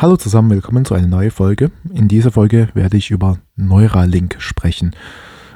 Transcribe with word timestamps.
Hallo 0.00 0.16
zusammen, 0.16 0.50
willkommen 0.50 0.84
zu 0.84 0.94
einer 0.94 1.08
neuen 1.08 1.32
Folge. 1.32 1.72
In 1.92 2.06
dieser 2.06 2.30
Folge 2.30 2.68
werde 2.72 2.96
ich 2.96 3.10
über 3.10 3.38
Neuralink 3.56 4.36
sprechen. 4.38 4.94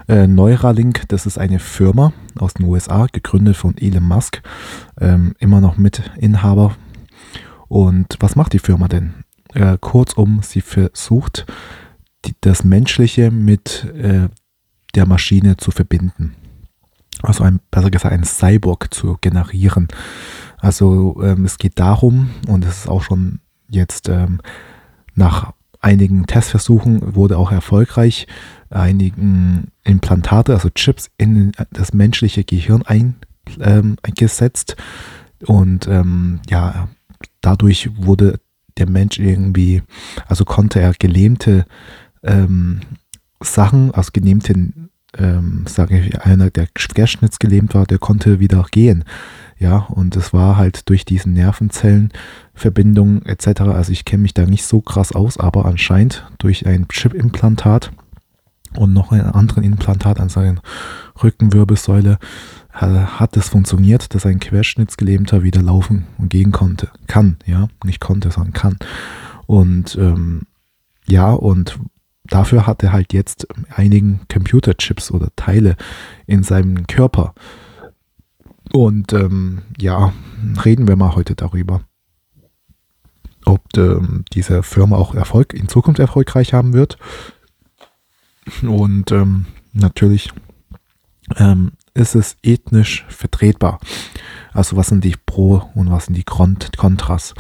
Äh, 0.09 0.27
Neuralink, 0.27 1.05
das 1.07 1.27
ist 1.27 1.39
eine 1.39 1.61
Firma 1.61 2.13
aus 2.37 2.55
den 2.55 2.67
USA, 2.67 3.07
gegründet 3.07 3.57
von 3.57 3.79
Elon 3.79 4.03
Musk, 4.03 4.43
ähm, 5.01 5.37
immer 5.39 5.61
noch 5.61 5.77
Mitinhaber. 5.77 6.75
Und 7.69 8.17
was 8.19 8.35
macht 8.35 8.53
die 8.53 8.59
Firma 8.59 8.89
denn? 8.89 9.15
Äh, 9.55 9.79
kurzum, 9.81 10.41
sie 10.43 10.61
versucht, 10.61 11.47
die, 12.25 12.35
das 12.41 12.65
Menschliche 12.65 13.31
mit 13.31 13.85
äh, 13.95 14.29
der 14.97 15.07
Maschine 15.07 15.57
zu 15.57 15.71
verbinden. 15.71 16.35
Also 17.23 17.45
ein, 17.45 17.61
besser 17.71 17.93
gesagt, 17.93 18.13
ein 18.13 18.25
Cyborg 18.25 18.93
zu 18.93 19.19
generieren. 19.21 19.87
Also 20.59 21.23
ähm, 21.23 21.45
es 21.45 21.59
geht 21.59 21.79
darum, 21.79 22.31
und 22.49 22.65
es 22.65 22.79
ist 22.79 22.89
auch 22.89 23.05
schon 23.05 23.39
jetzt 23.73 24.09
ähm, 24.09 24.41
nach 25.15 25.53
einigen 25.81 26.27
Testversuchen 26.27 27.15
wurde 27.15 27.37
auch 27.37 27.51
erfolgreich 27.51 28.27
einigen 28.71 29.69
Implantate, 29.85 30.55
also 30.55 30.71
Chips 30.71 31.11
in 31.19 31.53
das 31.73 31.93
menschliche 31.93 32.45
Gehirn 32.45 32.85
ähm, 33.61 33.97
eingesetzt 34.03 34.77
und 35.47 35.89
ähm, 35.89 36.41
ja, 36.49 36.89
dadurch 37.41 37.91
wurde 37.97 38.41
der 38.79 38.89
Mensch 38.89 39.19
irgendwie, 39.19 39.83
also 40.27 40.45
konnte 40.45 40.81
er 40.81 40.95
gelähmte 40.99 41.67
ähm, 42.23 42.81
Sachen, 43.41 43.93
also 43.93 44.11
gelähmte, 44.13 44.55
ähm, 45.19 45.65
sage 45.67 45.99
ich, 45.99 46.21
einer, 46.21 46.51
der 46.51 46.69
querschnittsgelähmt 46.75 47.75
war, 47.75 47.87
der 47.87 47.99
konnte 47.99 48.41
wieder 48.41 48.65
gehen. 48.71 49.05
Ja, 49.63 49.87
und 49.91 50.17
es 50.17 50.33
war 50.33 50.57
halt 50.57 50.89
durch 50.89 51.05
diesen 51.05 51.35
Nervenzellenverbindungen 51.35 53.25
etc. 53.27 53.61
Also 53.61 53.93
ich 53.93 54.05
kenne 54.05 54.23
mich 54.23 54.35
da 54.35 54.45
nicht 54.45 54.65
so 54.65 54.81
krass 54.81 55.13
aus, 55.13 55.39
aber 55.39 55.67
anscheinend 55.67 56.27
durch 56.39 56.67
ein 56.67 56.89
Chip-Implantat 56.89 57.93
und 58.75 58.93
noch 58.93 59.13
ein 59.13 59.21
anderes 59.21 59.65
Implantat 59.65 60.19
an 60.19 60.29
seiner 60.29 60.61
Rückenwirbelsäule 61.23 62.19
hat 62.73 63.37
es 63.37 63.51
funktioniert, 63.51 64.17
dass 64.17 64.27
ein 64.27 64.41
Querschnittsgelähmter 64.41 65.45
wieder 65.45 65.63
laufen 65.63 66.09
und 66.19 66.31
gehen 66.31 66.51
konnte. 66.51 66.91
Kann, 67.07 67.37
ja, 67.47 67.69
nicht 67.85 68.01
konnte, 68.01 68.33
sondern 68.33 68.55
kann. 68.55 68.79
Und 69.47 69.95
ähm, 69.95 70.43
ja, 71.07 71.31
und 71.31 71.79
dafür 72.25 72.67
hat 72.67 72.83
er 72.83 72.93
halt 72.93 73.13
jetzt 73.13 73.47
einigen 73.69 74.23
Computerchips 74.29 75.13
oder 75.13 75.29
Teile 75.37 75.77
in 76.27 76.43
seinem 76.43 76.89
Körper. 76.89 77.35
Und 78.73 79.13
ähm, 79.13 79.63
ja, 79.79 80.13
reden 80.65 80.89
wir 80.89 80.97
mal 80.97 81.15
heute 81.15 81.35
darüber, 81.35 81.83
ob 83.45 83.61
ähm, 83.77 84.25
diese 84.33 84.63
Firma 84.63 84.97
auch 84.97 85.15
Erfolg 85.15 85.53
in 85.53 85.69
Zukunft 85.69 86.01
erfolgreich 86.01 86.55
haben 86.55 86.73
wird. 86.73 86.97
Und 88.63 89.13
ähm, 89.13 89.47
natürlich 89.73 90.31
ähm, 91.37 91.73
ist 91.95 92.15
es 92.15 92.37
ethnisch 92.43 93.05
vertretbar. 93.09 93.79
Also 94.53 94.77
was 94.77 94.89
sind 94.89 95.05
die 95.05 95.17
Pro 95.27 95.71
und 95.75 95.91
was 95.91 96.07
sind 96.07 96.17
die 96.17 96.25
Kontras? 96.25 97.35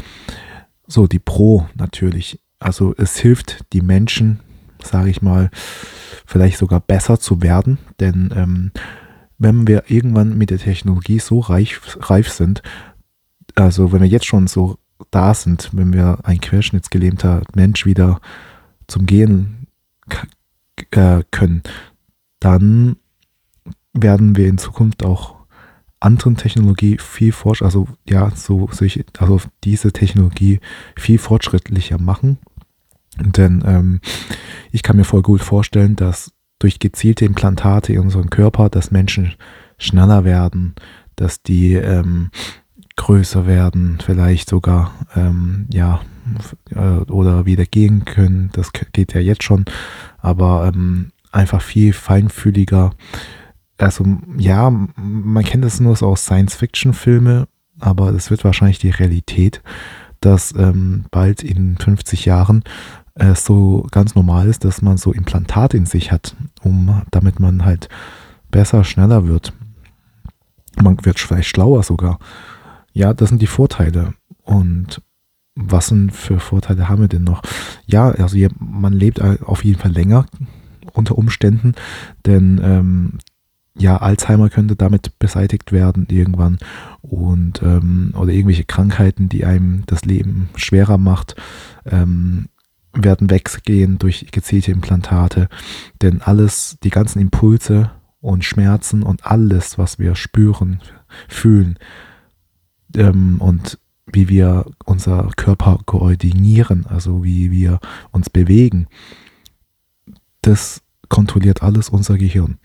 So, 0.86 1.06
die 1.06 1.18
Pro 1.18 1.66
natürlich. 1.74 2.40
Also 2.58 2.94
es 2.96 3.16
hilft 3.18 3.64
die 3.72 3.80
Menschen, 3.80 4.40
sage 4.82 5.10
ich 5.10 5.22
mal, 5.22 5.50
vielleicht 6.26 6.58
sogar 6.58 6.80
besser 6.80 7.18
zu 7.18 7.42
werden, 7.42 7.78
denn 7.98 8.32
ähm, 8.36 8.72
wenn 9.42 9.66
wir 9.66 9.90
irgendwann 9.90 10.38
mit 10.38 10.50
der 10.50 10.58
Technologie 10.58 11.18
so 11.18 11.40
reif, 11.40 11.98
reif 12.00 12.28
sind, 12.28 12.62
also 13.56 13.92
wenn 13.92 14.00
wir 14.00 14.08
jetzt 14.08 14.26
schon 14.26 14.46
so 14.46 14.78
da 15.10 15.34
sind, 15.34 15.70
wenn 15.72 15.92
wir 15.92 16.20
ein 16.22 16.40
querschnittsgelähmter 16.40 17.42
Mensch 17.54 17.84
wieder 17.84 18.20
zum 18.86 19.04
Gehen 19.04 19.66
äh, 20.92 21.24
können, 21.30 21.62
dann 22.38 22.96
werden 23.92 24.36
wir 24.36 24.46
in 24.46 24.58
Zukunft 24.58 25.04
auch 25.04 25.36
anderen 25.98 26.36
Technologie 26.36 26.98
viel 26.98 27.32
forsch, 27.32 27.62
also 27.62 27.88
ja, 28.08 28.30
so 28.34 28.68
solche, 28.72 29.04
also 29.18 29.40
diese 29.64 29.92
Technologie 29.92 30.60
viel 30.96 31.18
fortschrittlicher 31.18 31.98
machen. 31.98 32.38
Denn 33.18 33.62
ähm, 33.66 34.00
ich 34.70 34.82
kann 34.82 34.96
mir 34.96 35.04
voll 35.04 35.22
gut 35.22 35.42
vorstellen, 35.42 35.96
dass 35.96 36.32
durch 36.62 36.78
gezielte 36.78 37.24
Implantate 37.24 37.92
in 37.92 38.00
unserem 38.00 38.30
Körper, 38.30 38.68
dass 38.68 38.90
Menschen 38.90 39.34
schneller 39.78 40.24
werden, 40.24 40.74
dass 41.16 41.42
die 41.42 41.74
ähm, 41.74 42.30
größer 42.96 43.46
werden, 43.46 43.98
vielleicht 44.04 44.48
sogar 44.48 44.92
ähm, 45.16 45.66
ja 45.72 46.00
äh, 46.70 47.10
oder 47.10 47.46
wieder 47.46 47.64
gehen 47.64 48.04
können. 48.04 48.50
Das 48.52 48.70
geht 48.92 49.12
ja 49.12 49.20
jetzt 49.20 49.42
schon, 49.42 49.64
aber 50.18 50.70
ähm, 50.72 51.10
einfach 51.32 51.62
viel 51.62 51.92
feinfühliger. 51.92 52.92
Also 53.78 54.04
ja, 54.36 54.70
man 54.70 55.44
kennt 55.44 55.64
das 55.64 55.80
nur 55.80 55.96
so 55.96 56.06
aus 56.06 56.24
Science-Fiction-Filme, 56.24 57.48
aber 57.80 58.10
es 58.10 58.30
wird 58.30 58.44
wahrscheinlich 58.44 58.78
die 58.78 58.90
Realität, 58.90 59.62
dass 60.20 60.54
ähm, 60.54 61.06
bald 61.10 61.42
in 61.42 61.76
50 61.76 62.26
Jahren 62.26 62.62
es 62.62 63.01
äh, 63.14 63.34
so 63.34 63.86
ganz 63.90 64.14
normal 64.14 64.48
ist, 64.48 64.64
dass 64.64 64.82
man 64.82 64.96
so 64.96 65.12
Implantate 65.12 65.76
in 65.76 65.86
sich 65.86 66.12
hat, 66.12 66.36
um 66.62 67.02
damit 67.10 67.40
man 67.40 67.64
halt 67.64 67.88
besser, 68.50 68.84
schneller 68.84 69.26
wird. 69.26 69.52
Man 70.80 71.04
wird 71.04 71.18
vielleicht 71.18 71.48
schlauer 71.48 71.82
sogar. 71.82 72.18
Ja, 72.92 73.14
das 73.14 73.28
sind 73.28 73.42
die 73.42 73.46
Vorteile. 73.46 74.14
Und 74.42 75.02
was 75.54 75.88
sind 75.88 76.12
für 76.12 76.40
Vorteile 76.40 76.88
haben 76.88 77.02
wir 77.02 77.08
denn 77.08 77.24
noch? 77.24 77.42
Ja, 77.86 78.10
also 78.10 78.36
man 78.58 78.92
lebt 78.92 79.20
auf 79.20 79.64
jeden 79.64 79.78
Fall 79.78 79.92
länger 79.92 80.26
unter 80.92 81.16
Umständen, 81.18 81.74
denn 82.24 82.60
ähm, 82.62 83.18
ja, 83.74 83.96
Alzheimer 83.96 84.50
könnte 84.50 84.76
damit 84.76 85.18
beseitigt 85.18 85.72
werden 85.72 86.06
irgendwann 86.10 86.58
und 87.00 87.62
ähm, 87.62 88.12
oder 88.16 88.30
irgendwelche 88.32 88.64
Krankheiten, 88.64 89.28
die 89.28 89.44
einem 89.46 89.84
das 89.86 90.04
Leben 90.04 90.50
schwerer 90.56 90.98
macht. 90.98 91.36
Ähm, 91.86 92.48
werden 92.94 93.30
weggehen 93.30 93.98
durch 93.98 94.26
gezielte 94.30 94.72
Implantate. 94.72 95.48
Denn 96.00 96.22
alles, 96.22 96.78
die 96.82 96.90
ganzen 96.90 97.20
Impulse 97.20 97.90
und 98.20 98.44
Schmerzen 98.44 99.02
und 99.02 99.26
alles, 99.26 99.78
was 99.78 99.98
wir 99.98 100.14
spüren, 100.14 100.80
fühlen 101.28 101.78
ähm, 102.96 103.36
und 103.40 103.78
wie 104.06 104.28
wir 104.28 104.66
unser 104.84 105.30
Körper 105.36 105.78
koordinieren, 105.86 106.86
also 106.86 107.24
wie 107.24 107.50
wir 107.50 107.80
uns 108.10 108.28
bewegen, 108.30 108.88
das 110.42 110.82
kontrolliert 111.08 111.62
alles 111.62 111.88
unser 111.88 112.18
Gehirn. 112.18 112.58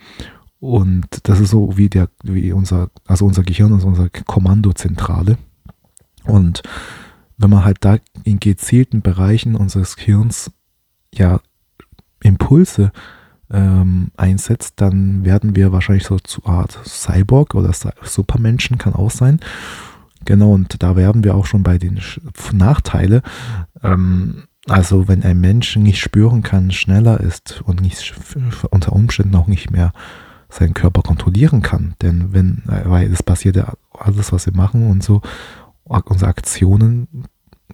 Und 0.59 1.05
das 1.23 1.39
ist 1.39 1.51
so 1.51 1.77
wie 1.77 1.89
der, 1.89 2.09
wie 2.23 2.51
unser, 2.51 2.89
also 3.05 3.25
unser 3.25 3.43
Gehirn 3.43 3.77
ist 3.77 3.83
unsere 3.83 4.09
Kommandozentrale. 4.09 5.37
Und 6.23 6.63
wenn 7.37 7.49
man 7.49 7.63
halt 7.63 7.77
da 7.81 7.97
in 8.23 8.39
gezielten 8.39 9.01
Bereichen 9.01 9.55
unseres 9.55 9.95
Gehirns 9.95 10.51
ja 11.13 11.39
Impulse 12.21 12.91
ähm, 13.51 14.11
einsetzt, 14.17 14.73
dann 14.77 15.23
werden 15.23 15.55
wir 15.55 15.71
wahrscheinlich 15.71 16.05
so 16.05 16.19
zu 16.19 16.45
Art 16.45 16.79
Cyborg 16.85 17.55
oder 17.55 17.71
Supermenschen 18.01 18.77
kann 18.77 18.93
auch 18.93 19.11
sein. 19.11 19.39
Genau, 20.25 20.51
und 20.51 20.83
da 20.83 20.95
werden 20.95 21.23
wir 21.23 21.35
auch 21.35 21.45
schon 21.45 21.63
bei 21.63 21.77
den 21.77 22.01
Nachteilen. 22.51 23.21
Ähm, 23.83 24.43
also 24.67 25.07
wenn 25.07 25.23
ein 25.23 25.39
Mensch 25.39 25.77
nicht 25.77 26.01
spüren 26.01 26.43
kann, 26.43 26.71
schneller 26.71 27.21
ist 27.21 27.61
und 27.65 27.81
nicht 27.81 28.13
unter 28.69 28.91
Umständen 28.91 29.35
auch 29.35 29.47
nicht 29.47 29.71
mehr 29.71 29.93
seinen 30.49 30.73
Körper 30.73 31.01
kontrollieren 31.01 31.61
kann. 31.61 31.95
Denn 32.01 32.33
wenn, 32.33 32.63
weil 32.65 33.11
es 33.11 33.23
passiert 33.23 33.55
ja 33.55 33.73
alles, 33.97 34.33
was 34.33 34.45
wir 34.45 34.55
machen 34.55 34.89
und 34.89 35.03
so, 35.03 35.21
unsere 35.89 36.29
Aktionen 36.29 37.25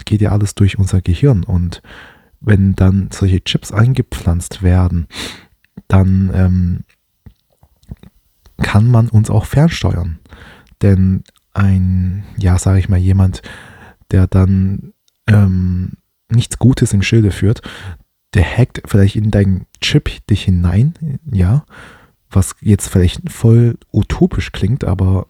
geht 0.06 0.22
ja 0.22 0.32
alles 0.32 0.56
durch 0.56 0.78
unser 0.78 1.02
Gehirn. 1.02 1.44
Und 1.44 1.82
wenn 2.40 2.76
dann 2.76 3.10
solche 3.12 3.44
Chips 3.44 3.72
eingepflanzt 3.72 4.64
werden, 4.64 5.08
dann 5.88 6.32
ähm, 6.34 6.80
kann 8.62 8.90
man 8.90 9.10
uns 9.10 9.30
auch 9.30 9.46
fernsteuern. 9.46 10.20
Denn 10.82 11.24
ein, 11.54 12.24
ja, 12.38 12.58
sage 12.58 12.80
ich 12.80 12.90
mal, 12.90 12.98
jemand, 12.98 13.42
der 14.12 14.28
dann 14.28 14.94
ähm, 15.28 15.94
nichts 16.30 16.60
Gutes 16.60 16.94
im 16.94 17.02
Schilde 17.02 17.32
führt, 17.32 17.62
der 18.34 18.44
hackt 18.44 18.82
vielleicht 18.86 19.16
in 19.16 19.32
deinen 19.32 19.66
Chip 19.82 20.10
dich 20.28 20.44
hinein, 20.44 21.20
ja, 21.32 21.66
was 22.30 22.56
jetzt 22.62 22.88
vielleicht 22.88 23.32
voll 23.32 23.78
utopisch 23.92 24.52
klingt, 24.52 24.84
aber 24.84 25.28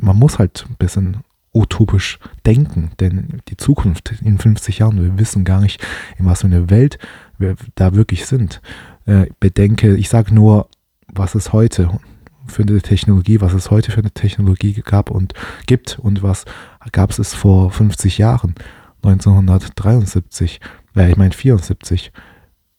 man 0.00 0.16
muss 0.16 0.38
halt 0.38 0.64
ein 0.68 0.76
bisschen 0.76 1.18
utopisch 1.56 2.18
denken, 2.44 2.90
denn 3.00 3.40
die 3.48 3.56
Zukunft 3.56 4.14
in 4.22 4.38
50 4.38 4.78
Jahren, 4.78 5.02
wir 5.02 5.18
wissen 5.18 5.44
gar 5.44 5.60
nicht, 5.60 5.82
in 6.18 6.26
was 6.26 6.42
für 6.42 6.46
einer 6.46 6.68
Welt 6.68 6.98
wir 7.38 7.56
da 7.74 7.94
wirklich 7.94 8.26
sind. 8.26 8.60
Äh, 9.06 9.26
bedenke, 9.40 9.96
ich 9.96 10.08
sage 10.08 10.34
nur, 10.34 10.68
was 11.08 11.34
es 11.34 11.52
heute 11.52 11.98
für 12.46 12.62
eine 12.62 12.80
Technologie, 12.80 13.40
was 13.40 13.54
es 13.54 13.70
heute 13.70 13.90
für 13.90 14.00
eine 14.00 14.10
Technologie 14.10 14.74
gab 14.84 15.10
und 15.10 15.32
gibt 15.66 15.98
und 15.98 16.22
was 16.22 16.44
gab 16.92 17.16
es 17.18 17.34
vor 17.34 17.70
50 17.70 18.18
Jahren. 18.18 18.54
1973, 19.02 20.60
äh, 20.94 21.10
ich 21.10 21.16
meine 21.16 21.32
74. 21.32 22.12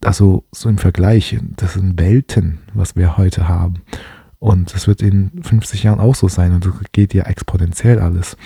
Also 0.03 0.43
so 0.51 0.69
im 0.69 0.77
Vergleich, 0.77 1.37
das 1.55 1.73
sind 1.73 1.99
Welten, 1.99 2.59
was 2.73 2.95
wir 2.95 3.17
heute 3.17 3.47
haben. 3.47 3.81
Und 4.39 4.73
es 4.75 4.87
wird 4.87 5.01
in 5.01 5.31
50 5.41 5.83
Jahren 5.83 5.99
auch 5.99 6.15
so 6.15 6.27
sein 6.27 6.53
und 6.53 6.65
es 6.65 6.73
geht 6.91 7.13
ja 7.13 7.23
exponentiell 7.23 7.99
alles. 7.99 8.37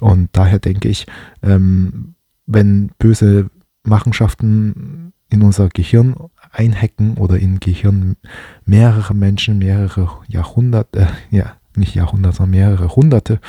Und 0.00 0.28
daher 0.32 0.58
denke 0.58 0.88
ich, 0.88 1.06
ähm, 1.42 2.14
wenn 2.46 2.90
böse 2.98 3.50
Machenschaften 3.84 5.12
in 5.30 5.42
unser 5.42 5.68
Gehirn 5.68 6.16
einhacken 6.52 7.16
oder 7.16 7.38
in 7.38 7.60
Gehirn 7.60 8.16
mehrere 8.64 9.14
Menschen, 9.14 9.58
mehrere 9.58 10.08
Jahrhunderte, 10.26 11.00
äh, 11.00 11.36
ja, 11.36 11.56
nicht 11.76 11.94
Jahrhunderte, 11.94 12.36
sondern 12.36 12.58
mehrere 12.58 12.96
Hunderte 12.96 13.40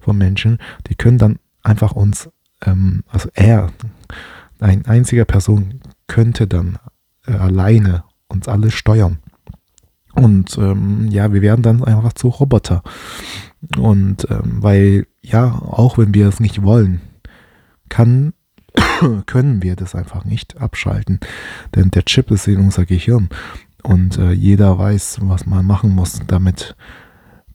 von 0.00 0.18
Menschen, 0.18 0.58
die 0.88 0.94
können 0.94 1.18
dann 1.18 1.38
einfach 1.62 1.92
uns, 1.92 2.30
ähm, 2.64 3.04
also 3.08 3.28
er, 3.34 3.72
eine 4.60 4.86
einzige 4.86 5.24
Person 5.24 5.80
könnte 6.06 6.46
dann 6.46 6.78
äh, 7.26 7.32
alleine 7.32 8.04
uns 8.28 8.48
alle 8.48 8.70
steuern. 8.70 9.18
Und 10.18 10.58
ähm, 10.58 11.08
ja, 11.10 11.32
wir 11.32 11.42
werden 11.42 11.62
dann 11.62 11.84
einfach 11.84 12.12
zu 12.12 12.28
Roboter. 12.28 12.82
Und 13.76 14.26
ähm, 14.30 14.62
weil, 14.62 15.06
ja, 15.22 15.50
auch 15.62 15.98
wenn 15.98 16.14
wir 16.14 16.28
es 16.28 16.40
nicht 16.40 16.62
wollen, 16.62 17.00
kann, 17.88 18.32
können 19.26 19.62
wir 19.62 19.76
das 19.76 19.94
einfach 19.94 20.24
nicht 20.24 20.60
abschalten. 20.60 21.20
Denn 21.74 21.90
der 21.90 22.04
Chip 22.04 22.30
ist 22.30 22.48
in 22.48 22.58
unser 22.58 22.84
Gehirn. 22.84 23.28
Und 23.82 24.18
äh, 24.18 24.32
jeder 24.32 24.78
weiß, 24.78 25.18
was 25.22 25.46
man 25.46 25.64
machen 25.64 25.90
muss, 25.90 26.20
damit 26.26 26.76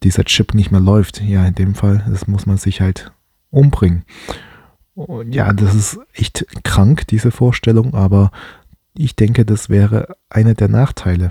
dieser 0.02 0.24
Chip 0.24 0.54
nicht 0.54 0.70
mehr 0.70 0.80
läuft. 0.80 1.20
Ja, 1.22 1.46
in 1.46 1.54
dem 1.54 1.74
Fall, 1.74 2.04
das 2.08 2.26
muss 2.26 2.46
man 2.46 2.56
sich 2.56 2.80
halt 2.80 3.12
umbringen. 3.50 4.04
Und 4.94 5.34
ja, 5.34 5.52
das 5.52 5.74
ist 5.74 5.98
echt 6.12 6.46
krank, 6.62 7.06
diese 7.08 7.30
Vorstellung, 7.30 7.94
aber 7.94 8.30
ich 8.96 9.16
denke, 9.16 9.44
das 9.44 9.68
wäre 9.68 10.16
einer 10.30 10.54
der 10.54 10.68
Nachteile. 10.68 11.30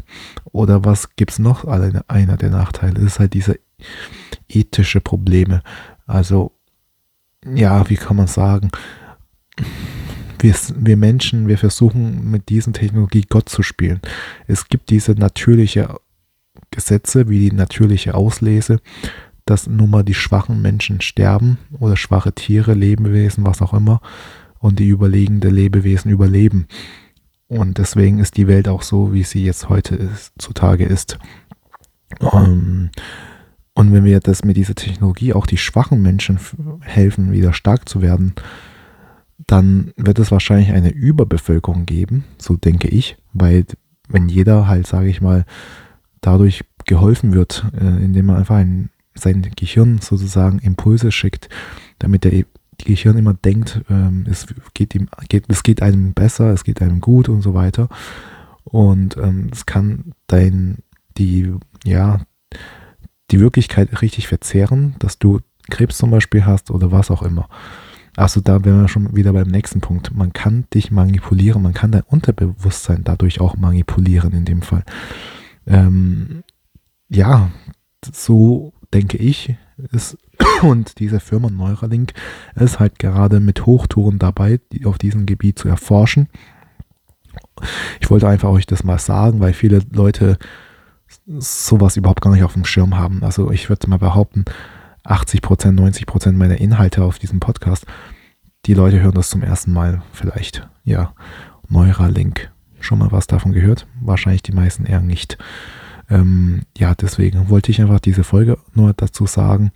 Oder 0.52 0.84
was 0.86 1.16
gibt 1.16 1.32
es 1.32 1.40
noch? 1.40 1.66
Einer 1.66 2.38
der 2.38 2.50
Nachteile 2.50 2.96
das 2.96 3.04
ist 3.04 3.20
halt 3.20 3.34
diese 3.34 3.60
ethische 4.50 5.02
Probleme. 5.02 5.64
Also, 6.06 6.52
ja, 7.46 7.90
wie 7.90 7.96
kann 7.96 8.18
man 8.18 8.28
sagen? 8.28 8.70
Wir, 10.40 10.56
wir 10.76 10.98
Menschen, 10.98 11.48
wir 11.48 11.58
versuchen 11.58 12.30
mit 12.30 12.50
diesen 12.50 12.74
Technologie 12.74 13.26
Gott 13.28 13.48
zu 13.48 13.64
spielen. 13.64 14.02
Es 14.46 14.68
gibt 14.68 14.90
diese 14.90 15.14
natürliche 15.14 16.00
Gesetze 16.72 17.30
wie 17.30 17.50
die 17.50 17.56
natürliche 17.56 18.14
Auslese, 18.16 18.80
dass 19.46 19.68
nun 19.68 19.90
mal 19.90 20.04
die 20.04 20.14
schwachen 20.14 20.62
Menschen 20.62 21.02
sterben 21.02 21.58
oder 21.80 21.96
schwache 21.96 22.34
Tiere, 22.34 22.74
Lebewesen, 22.74 23.46
was 23.46 23.62
auch 23.62 23.74
immer, 23.74 24.02
und 24.60 24.80
die 24.80 24.88
überlegende 24.88 25.50
Lebewesen 25.50 26.12
überleben. 26.12 26.68
Und 27.54 27.78
deswegen 27.78 28.20
ist 28.20 28.38
die 28.38 28.48
Welt 28.48 28.68
auch 28.68 28.82
so, 28.82 29.14
wie 29.14 29.24
sie 29.24 29.44
jetzt 29.44 29.70
heute 29.70 29.96
ist, 29.96 30.34
zutage 30.38 30.86
ist. 30.86 31.18
Ähm, 32.20 32.90
und 33.74 33.94
wenn 33.94 34.04
wir 34.04 34.20
das 34.20 34.44
mit 34.44 34.58
dieser 34.58 34.76
Technologie 34.76 35.34
auch 35.34 35.46
die 35.46 35.58
schwachen 35.58 36.02
Menschen 36.02 36.40
helfen, 36.82 37.32
wieder 37.32 37.54
stark 37.54 37.90
zu 37.90 38.02
werden, 38.02 38.34
dann 39.48 39.94
wird 39.98 40.20
es 40.20 40.32
wahrscheinlich 40.32 40.72
eine 40.72 40.90
Überbevölkerung 40.90 41.86
geben, 41.86 42.24
so 42.38 42.56
denke 42.56 42.88
ich, 42.88 43.18
weil 43.34 43.66
wenn 44.08 44.30
jeder 44.30 44.68
halt, 44.68 44.88
sage 44.88 45.10
ich 45.10 45.22
mal, 45.22 45.46
dadurch 46.22 46.64
geholfen 46.86 47.34
wird, 47.34 47.66
äh, 47.74 48.04
indem 48.04 48.28
man 48.28 48.38
einfach 48.38 48.56
ein, 48.56 48.90
sein 49.16 49.42
Gehirn 49.56 50.00
sozusagen 50.00 50.60
Impulse 50.60 51.12
schickt, 51.12 51.50
damit 52.00 52.24
der 52.24 52.34
Gehirn 52.78 53.18
immer 53.18 53.34
denkt, 53.34 53.82
ähm, 53.90 54.26
es, 54.30 54.48
geht 54.74 54.96
ihm, 54.96 55.10
geht, 55.30 55.46
es 55.48 55.64
geht 55.64 55.82
einem 55.82 56.14
besser, 56.14 56.54
es 56.54 56.64
geht 56.64 56.82
einem 56.82 57.02
gut 57.02 57.30
und 57.30 57.42
so 57.42 57.54
weiter. 57.54 57.90
Und 58.64 59.18
ähm, 59.18 59.50
es 59.52 59.66
kann 59.66 60.14
dein, 60.28 60.80
die, 61.18 61.54
ja, 61.84 62.22
die 63.32 63.40
Wirklichkeit 63.40 64.02
richtig 64.02 64.28
verzehren, 64.28 64.96
dass 65.00 65.20
du 65.20 65.40
Krebs 65.70 65.98
zum 65.98 66.12
Beispiel 66.12 66.46
hast 66.46 66.72
oder 66.72 66.92
was 66.92 67.12
auch 67.12 67.24
immer. 67.24 67.50
Also 68.16 68.42
da 68.42 68.64
wären 68.64 68.82
wir 68.82 68.88
schon 68.88 69.16
wieder 69.16 69.34
beim 69.34 69.48
nächsten 69.48 69.82
Punkt. 69.82 70.14
Man 70.16 70.34
kann 70.34 70.66
dich 70.74 70.92
manipulieren, 70.92 71.64
man 71.64 71.74
kann 71.74 71.92
dein 71.92 72.04
Unterbewusstsein 72.04 73.04
dadurch 73.04 73.42
auch 73.42 73.58
manipulieren 73.58 74.34
in 74.34 74.46
dem 74.46 74.62
Fall. 74.62 74.84
Ähm, 75.66 76.44
ja, 77.10 77.52
so 78.12 78.74
denke 78.94 79.18
ich, 79.18 79.56
ist 79.92 80.18
und 80.62 81.00
diese 81.00 81.20
Firma 81.20 81.50
Neuralink 81.50 82.14
ist 82.56 82.80
halt 82.80 83.00
gerade 83.00 83.40
mit 83.40 83.66
Hochtouren 83.66 84.20
dabei, 84.20 84.60
die 84.72 84.86
auf 84.86 84.98
diesem 84.98 85.26
Gebiet 85.26 85.60
zu 85.60 85.68
erforschen. 85.68 86.30
Ich 88.02 88.10
wollte 88.10 88.28
einfach 88.28 88.50
euch 88.50 88.66
das 88.66 88.84
mal 88.84 89.00
sagen, 89.00 89.40
weil 89.40 89.54
viele 89.54 89.82
Leute 89.92 90.38
sowas 91.26 91.98
überhaupt 91.98 92.22
gar 92.22 92.32
nicht 92.32 92.44
auf 92.44 92.54
dem 92.54 92.66
Schirm 92.66 92.98
haben. 92.98 93.24
Also 93.24 93.52
ich 93.52 93.70
würde 93.70 93.90
mal 93.90 93.98
behaupten, 94.00 94.46
80 95.04 95.42
Prozent, 95.42 95.80
90 95.80 96.06
Prozent 96.06 96.38
meiner 96.38 96.60
Inhalte 96.60 97.04
auf 97.04 97.20
diesem 97.20 97.40
Podcast, 97.40 97.86
die 98.66 98.74
Leute 98.74 99.02
hören 99.02 99.14
das 99.14 99.30
zum 99.30 99.44
ersten 99.44 99.74
Mal 99.74 100.02
vielleicht. 100.14 100.68
Ja, 100.84 101.14
Neuralink. 101.68 102.52
Schon 102.80 103.00
mal 103.00 103.12
was 103.12 103.28
davon 103.28 103.54
gehört? 103.54 103.88
Wahrscheinlich 104.02 104.44
die 104.44 104.52
meisten 104.52 104.86
eher 104.86 105.02
nicht. 105.02 105.38
Ähm, 106.14 106.62
ja, 106.78 106.94
deswegen 106.94 107.50
wollte 107.50 107.72
ich 107.72 107.82
einfach 107.82 108.00
diese 108.00 108.24
Folge 108.24 108.60
nur 108.76 108.94
dazu 108.94 109.26
sagen. 109.26 109.72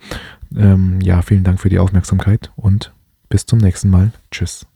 Ähm, 0.54 1.00
ja, 1.02 1.20
vielen 1.22 1.42
Dank 1.42 1.60
für 1.60 1.68
die 1.68 1.80
Aufmerksamkeit 1.80 2.52
und 2.54 2.92
bis 3.28 3.44
zum 3.44 3.58
nächsten 3.58 3.90
Mal. 3.90 4.12
Tschüss. 4.30 4.66